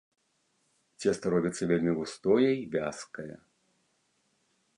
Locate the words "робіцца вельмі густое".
1.35-2.49